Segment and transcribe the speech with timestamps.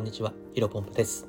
[0.00, 1.28] こんにちは、ヒロポンプです。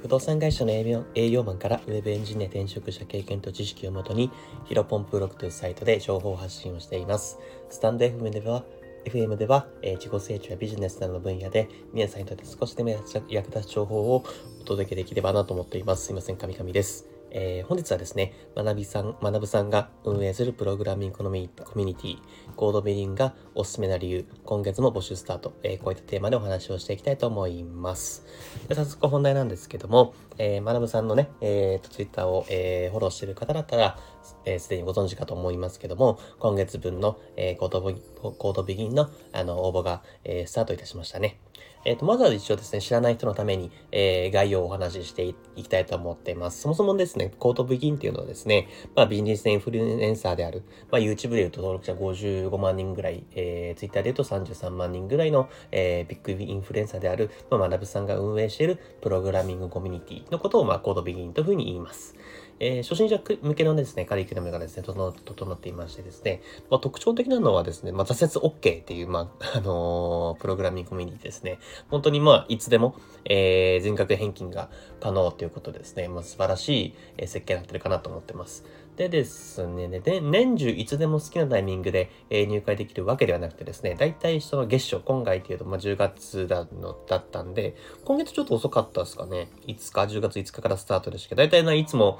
[0.00, 4.30] 不動産会社の営業営業マンから Web エンジニア転職者経験と知識をもとに、
[4.66, 7.40] ヒロポンプブログというサイトで情報発信をしています。
[7.68, 8.62] スタンド FM では、
[9.06, 12.90] FM では、えー、自己成長やビジネスなどの分野で皆さんにとって少しでも
[13.28, 14.24] 役立つ情報を
[14.60, 16.06] お届けできればなと思っています。
[16.06, 17.15] すいません、神々です。
[17.38, 22.18] えー、本日はですね、学びさん、学さんが運営するプログラミングコミュニティ、
[22.56, 28.24] コードビリンがおすすめな理由、今月も募集スタート、えー、こういったテーマでお話をしていきたいと思います。
[28.68, 33.98] で早速本題なんですけども、えー、学さんのね、えー、と、ツイッターを、えー、フォローしている方だったら、
[34.46, 41.38] えー、でにご存知かと思いますけども、今月分の、えー、コードコードビギンのあの応募が、えー、スタートいたしましたね。
[41.86, 46.60] えっ、ー、と、まずは一応ですね、知らない人のために、えー、概要をお話ししていきたいと思っています。
[46.60, 62.16] そもそもですね、コードビギンっていうのはですね、まあ、ビジネスインフルエンサーである、まあ、YouTube で言うと登録者55万人ぐらい、えー、Twitter で言うと33万人ぐらいの、えー、ビッグインフルエンサーである、まあ、学さんが運営しているプログラミングコミュニティのことを、まあ、コードビギンというふうに言います。
[62.58, 66.40] えー、初心者向けのですね、カリキュラムがですね、整っていましてですね、
[66.70, 71.58] まあ、特徴的なのはですね、まあ、挫折 OK っていう、まあ、 あのー、プログラミングコミュニティですね。
[71.90, 78.64] 本当にまあ、いつでも、えー、全額返金が可能ということですね、まあ、素晴らしい、設計になってるかなと思ってます。
[78.96, 89.48] でですね、で年中いつでも好きなタイミングで、えー、入会できるわけではなくてですね、だいたいその月初、今回っていうと、まあ、10月だのだったんで、今月ちょっと遅かったですかね。
[89.66, 92.18] 5日、10月5日からスタートでしたけど、だいたいないつも、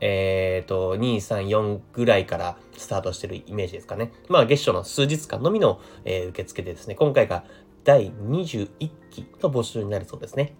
[0.00, 4.12] えっ、ー、と、2、3、4ぐらいからスタートしてるイメージですかね。
[4.28, 7.44] まあ、月初の数日間のみの、えー、受付でですね、今回が
[7.84, 8.68] 第21
[9.10, 10.54] 期の募集になるそうですね。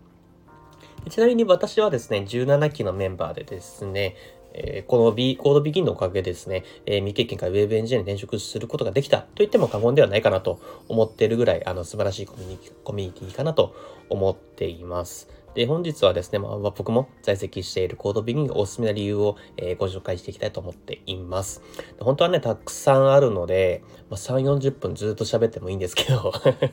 [1.09, 4.17] ちなみに私はですね、17期のメンバーでですね、
[4.55, 13.75] えー、この B、コードビギンのおかげでですね、えー、未経験から Web エンジニアに転職することができたと言っても過言ではないかなと思っているぐらい、あの、素晴らしいコミュニティかなと
[14.09, 15.29] 思っています。
[15.55, 21.63] で、本日はですね、まあ、僕も在籍しているコードビギンがおすすめな理由を、えー、ご紹介していきたいと思っています。
[21.99, 26.33] 本当はね、たくさんあるので、まあ、3、40分ずっと喋ってもいいんですけど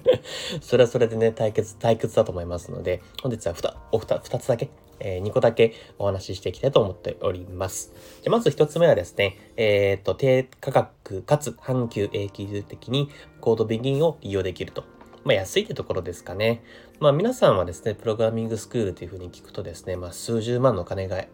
[0.62, 4.70] それはそれでね、対決、退屈だと思いますので、本日は2、お2、2つだけ、
[5.00, 7.94] えー、2個だけお話ししていきたいと思っております。
[8.22, 13.10] じゃまず1つ目はですね、えっ、と、低価格かつ半球永久的に
[13.42, 14.97] コードビギンを利用できると。
[15.28, 16.64] まあ、安いってところですかね。
[17.02, 21.26] まあ、皆さんはですね、プログラミングスクールというふうに聞くとですね、まあ、数十万の金が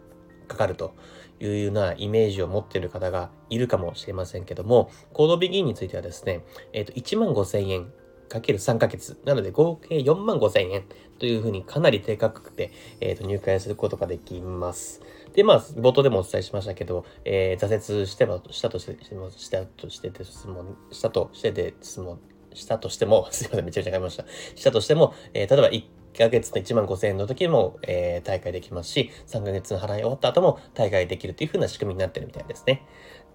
[0.48, 0.96] かかると
[1.40, 6.44] いうようなイメージを持っている方がいるかもしれませんけども、コードビギンについてはですね、
[6.74, 7.94] えっ、ー、と、1万5千円
[8.30, 9.22] かける3ヶ月。
[9.26, 10.86] なので合計4万5千円
[11.20, 15.02] というふうにかなり低価格で、えー、と入会することができます。
[15.36, 18.98] で、まあ、冒頭でもお伝えしましたけど、えー、挫折しても、したとして、
[19.38, 22.20] したとしてですもん、したとしてですもん、
[22.56, 24.26] したとしても、 すいません、めちゃめちゃ買いました。
[24.56, 25.84] したとしても、えー、例えば1
[26.18, 32.86] ヶ月の1万5000円の時も、えー、大会できますし、3ヶ月の払い終わった後も大会できるという風な仕組みになってるみたいですね。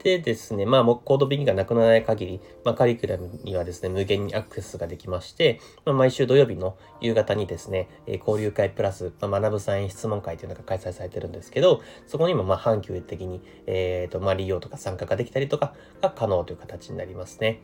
[0.02, 17.60] でですね、まあ、コードビギンがなくならない限り、まあ、カリキュラムにはですね、無限にアクセスができまして、まあ、毎週土曜日の夕方にですね、えー、交流会プラス、まあ、学ぶサイン質問会というのが開催されてるんですけど、そこにもまあ、半球的に、えっ、ー、と、まあ、利用とか参加ができたりとかが可能という形になりますね。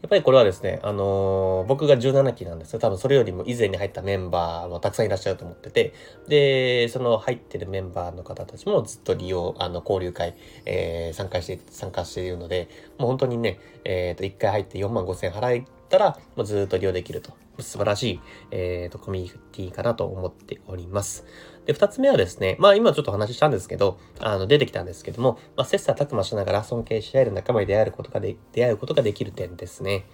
[0.00, 2.78] やっぱりこれはですね、あのー、僕が17期なんですよ。
[2.78, 5.92] 多分それよりも以前に入ったメンバーもたくさんいらっしゃると思ってて、
[6.28, 10.36] で、その入ってるメンバーの方たちもずっと利用、あの、交流会、
[10.66, 17.32] えー、参加して、参加しているので、もう本当にね、えっ、ー、と、1回入って4万5千払ったら、もうずっと利用できると。
[17.60, 18.20] 素晴らしい、
[18.52, 21.24] えっ、ー、と、コミュニティかなと思っております。
[21.68, 30.06] で、二つ目はですね、まあ今ちょっと話したんですけど、あの、出てきたんですけども、まあ、切磋琢磨しながら尊敬し合える仲間に出会えることがで、出会うことができる点ですね。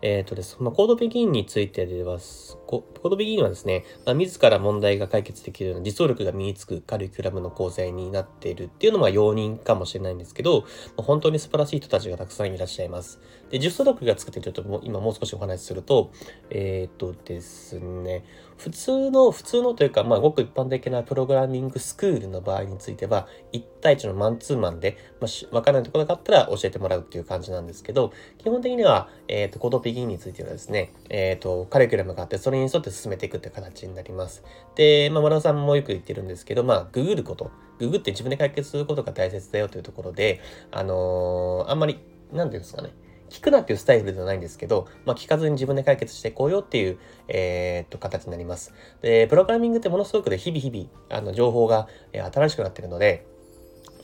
[0.00, 2.20] えっ、ー、とです、まあ、コードビギンについてでは、
[2.68, 10.66] コードビギンはですね、まあ、自ら問題が解決できるような実装力が身につくカリキュラムの構成になっているっていうのが要因かもしれないんですけど、ま
[10.98, 13.18] あ、本当に素晴らしい人たちがたくさんいらっしゃいます。
[13.50, 16.12] で、実装力がつくってちょっと今もう少しお話しすると、
[16.50, 18.24] えっ、ー、とですね、
[18.56, 34.44] 普通の、普通のというか、まあ、ごく一般的なプログラミングスクールの場合については、1対1のマンツーマンで、まあ、わからないところがあったら教えてもらうっていう感じなんですけど、基本的には、えっ、ー、と、コードピギンについてはですね、えっ、ー、と、カリキュラムがあって、それに沿って進めていくっていう形になります。
[34.74, 40.40] で、まあ、村田さんもよく言ってるんですけど、まあ、ググること、ググって自分で解決することが大切だよというところで、
[40.70, 41.98] あのー、あんまり、
[42.32, 42.90] なんていうんですかね、
[43.32, 46.98] 聞くなっていうスタイルではないんですけど、まあ、聞かずに自分で解決していこうよっていう、
[47.28, 48.74] えー、っと、形になります。
[49.00, 53.26] で、プログラミングってものすごくで日々日々、あの、情報が、え、新しくなってるので、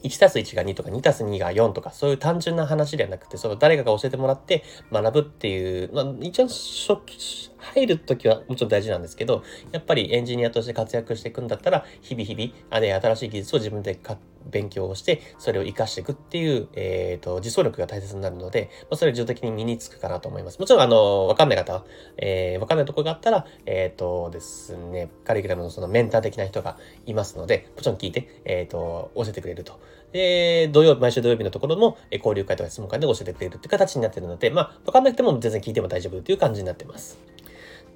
[0.02, 9.42] 1たす1が2とか2たす2が4とかそういう単純な話ではなくてその誰かが教えてもらって学ぶっていう、まあ、一応初期入るときはもちろん大事なんですけど
[9.72, 13.98] やっぱりエンジニアとして活躍していくんだったら日々日々あれ新しい技術を自分で
[14.50, 21.84] 勉強をしてそれを活かしていくっていう、えーと、実装力が大切になるので、まあ、それは自動的に身につくかなと思いますもちろんあのわかんない方、
[22.16, 29.80] えー、わかんないところがあったらえっ、ー、とですねカリキュラムのそのメンター的な人がいますのでもちろん聞いて、えっ、ー、と教えてくれると
[30.12, 37.18] で、土曜日、毎週土曜日のところも、え交流会とか質問会で教えてくれるって形になってるので、まあ、わかんなくても全然聞いても大丈夫という感じになってます。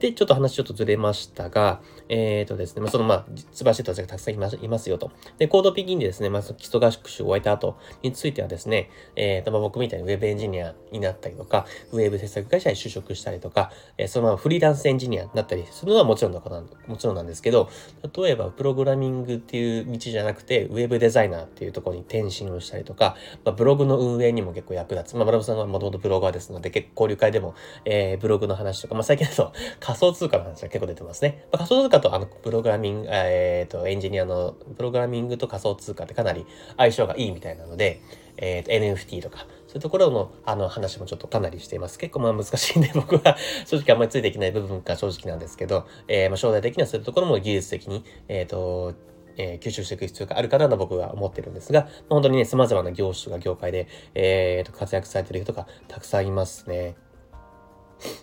[0.02, 5.12] で、ちょっと話ちょっとずれましたが、えっ、ー、とですね、まあ、そのまあ、素晴らしい人たちがたくさんいますいますよと。
[5.38, 17.70] で、コードピギンでですね、まあ、基礎合宿習を終えた後についてはですね、えっ、ー、と、まあ、僕みたいにウェブエンジニアになったりとか、ウェブ制作会社に就職したりとか、えー、そのままフリーランスエンジニアになったりするのはもちろんのことなんもちろんなんですけど、
[18.16, 23.14] 例えば、プログラミングっていう道じゃなくて、ウェブデザイナーっていうところに転身をしたりとか、
[23.44, 25.16] まあ、ブログの運営にも結構役立つ。
[25.16, 29.52] まあ、マラブさんはもともとブロガーですので、結構交流会でも、えー、ブログの話とか、まあ、最近だと
[29.92, 31.44] 仮想通貨の話は結構出てますね。
[31.52, 36.46] まあ、仮想通貨とあの、プログラミング、えっ、ー、と、エンジニアのプログラミングと仮想通貨ってかなり
[36.76, 38.00] 相性がいいみたいなので、
[38.38, 41.98] えっ、ー、と、NFT とか、そういうところの、あの、話もちょっとかなりしています。
[41.98, 43.36] 結構まあ難しいんで、僕は
[43.66, 48.94] 正直あんまりついていけない部分が正直なんですけど、えー、まあ将来的にはそういうところも技術的に、えっ、ー、と、
[49.36, 56.96] えー、吸収していく必要があるかなと僕は思ってるんですが、本当にね、様々な業種とか業界で、えー、と活躍されてる人がたくさんいますね。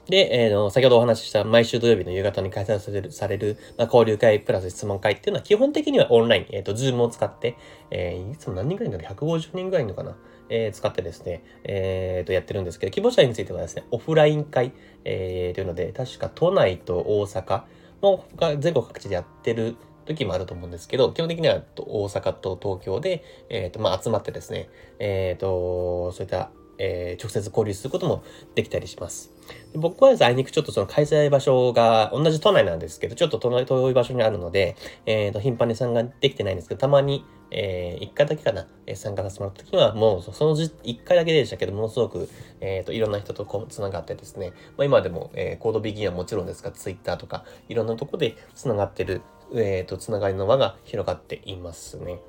[0.08, 7.56] で、えー、の先ほどお話しした毎週土曜日の夕方に開催される、される、まあ、交流会プラス質問会っていうのは基本的にはオンライン、えっ、ー、と、ズームを使って、
[7.92, 10.16] えー、いつも何人ぐらいいるの ?150 人ぐらいのかな？
[10.50, 14.72] えー、使ってですね、えー、と、やってるんですけど、希望者についてはですね、オフライン会、
[15.06, 17.64] えー、というので、確か都内と大阪
[18.02, 18.26] の
[18.60, 19.76] 全国各地でやってる
[20.06, 26.50] 時もあると思うんですけど、基本的には大阪と東京で、えっ、ー、と、まあ、集まってですね、えっ、ー、と、そういった
[26.80, 28.24] えー、直接交流することも
[28.56, 29.32] できたりします。
[29.76, 42.30] 僕は、あいにくちょっとその開催場所が同じ都内なんですけど、ちょっと遠い場所にあるので、え、ー、と、頻繁に参加できてないんですけど、たまに、えー、1回だけかな、えー、参加させてもらった時は、もうその1回だけでしたけど、ものすごく、
[42.62, 49.22] え、ー、と、いろんな人とこう繋がってですね、まあ、今でも、えー、コードビギンはもちろんですが、Twitter とか、いろんなとこで繋がってる、
[49.54, 52.20] えっ、ー、と、繋がりの輪が広がっていますね。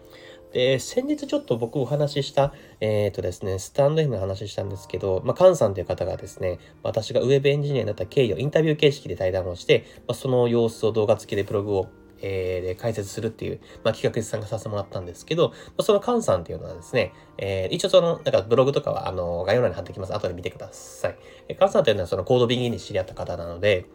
[0.52, 11.88] で、先日ちょっと僕お話しした、えっ、ー、とですね、スタンド F の話したんですけど、まあ、カンさんという方がですね、私がウェブエンジニアになった経緯をインタビュー形式で対談をして、まあ、その様子を動画付きでブログを
[12.22, 20.14] えー、で解説するっていう、まあ、企画参加させてもらったんですけど、まあ、そのカンさんっていうのはですね、えー、一応その、なんかブログとかは、あの、概要欄に貼ってきます。
[20.14, 21.16] 後で見てください。
[21.48, 23.86] えー、カンさんというのはそのコードビギンで知り合った方なので、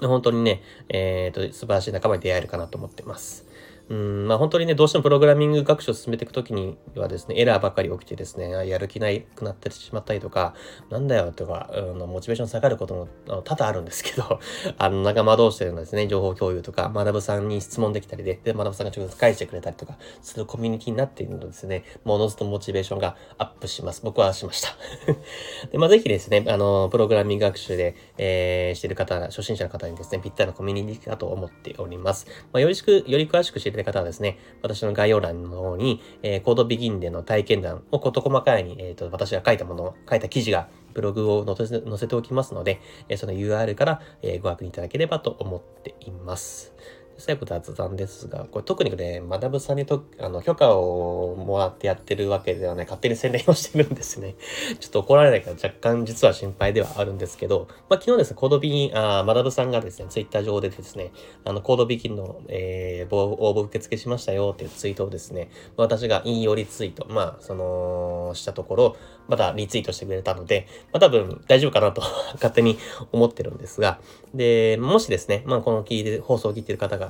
[0.00, 3.46] 本当にね、えっ、ー、と、素晴らしい仲間に出会えるかなと思ってます。
[3.88, 10.54] うん、まあ本当にね、どうしてもプログラミング学習を進めていくときにはですね、エラーばかり起きてですね、やる気ないくなってしまったりとか、
[10.90, 13.08] なんだよとか、うん、モチベーション下がることも
[13.42, 14.40] 多々あるんですけど、
[14.78, 24.00] あの、仲間同士でのですね、情報共有とか、学さんに質問できたりで、で、学さんが直接返してくれたりとか、するコミュニティになっているのでですね、ものずとモチベーションがアップします。
[24.02, 24.70] 僕はしました。
[25.70, 32.26] で、まあぜひですね、あの、プログラミング学習で、えー、している方、初心者の方にですね、ぴったりなコミュニティだと思っております。
[32.52, 46.74] まあ、よりしく、より詳しく知りたい方はですね、私の概要欄の方に、えー、コードビギンでの体験談を事細かいに、えっ、ー、と、私が書いたもの、書いた記事がブログを載せ載せておきますので、えー、その URL から、えー、ご確認いただければと思っています。
[47.18, 54.34] 最後雑談ですが、これ特にね、学ぶさんにと、あの、許可をもらってやってるわけではない、勝手に宣伝をしてるんですね。
[54.80, 61.12] ちょっと怒られないから若干実は心配ではあるんですけど、まあ、昨日ですね、コードビギン、あ学ぶさんがですね、ツイッター上でですね、
[61.44, 68.96] あの、コードビギンの、えー、応募受付しましたよっていうツイートをですね、私が引用リツイート、まあ、その、したところ、
[69.28, 72.02] またリツイートしてくれたので、まあ、多分大丈夫かなと
[72.34, 72.78] 勝手に
[73.12, 74.00] 思ってるんですが、
[74.34, 77.05] で、もしですね、まあ、この聞いて、放送を聞いてる方が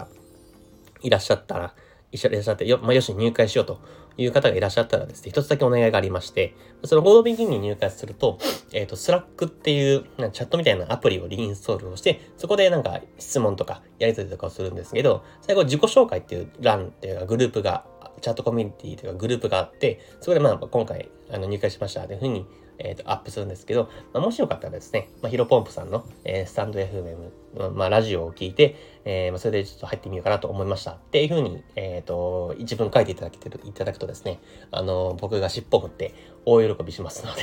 [1.02, 1.74] いらっしゃったら、
[2.12, 3.80] いらっしゃって、よ、まあ、よし入会しようと
[4.16, 8.38] いう方がいらっしゃったらですね、一つだけお願いがありまして、そのコードビギンに入会すると、
[8.72, 17.84] えっ、ー、と、スラックっていうな、チャットみたいなアプリをリインストールをして、そこでなんか質問とかやり取りとかをするんですけど、最後自己紹介っていう欄っていうかグループが、
[18.22, 22.46] チャットコミュニティというかグループがあって、そこでまあ今回あの入会しましたというふうに
[22.78, 30.92] えっ、ー、と、アップするんですけど、まあ、もしよかったらですね、まあ、ヒロポンプさんの、えー、スタンド FM、まあ、ラジオを聞いて、えー、まあ、それでちょっと入ってみようかなと思いました。
[30.92, 34.40] っていうふうに、えっ、と、一文書いていただけて、いただくとですね、
[34.70, 36.14] あの、僕が尻尾振って
[36.44, 37.42] 大喜びしますので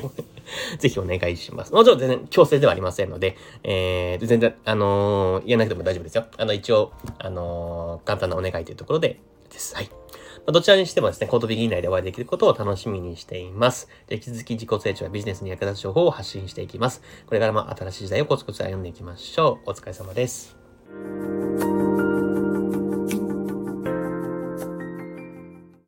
[0.78, 1.72] ぜひお願いします。
[1.72, 6.26] もちろん全然強制ではありませんので、えー、全然、あの言えなくても大丈夫ですよ。
[6.36, 9.18] あの、一応、あの簡単なお願いというところで
[9.50, 9.74] です。
[9.74, 10.01] はい。
[10.46, 13.88] あ、どちらにしてもですね、コートビギン内でお会いできることを楽しみにしています。
[14.08, 17.02] で引き続き自己成長やビジネスに役立つ情報を発信していきます。
[17.26, 19.70] これからも新しい時代をコツコツ歩んでいきましょう。
[19.70, 20.56] お疲れ様です。